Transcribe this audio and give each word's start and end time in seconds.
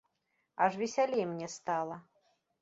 Аж 0.55 0.73
весялей 0.77 1.27
мне 1.27 1.47
стала. 1.57 2.01